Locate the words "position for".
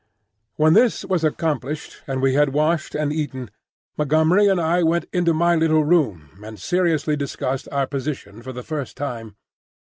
7.85-8.51